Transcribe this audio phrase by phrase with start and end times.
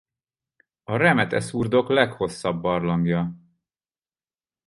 [0.83, 3.35] A Remete-szurdok leghosszabb barlangja.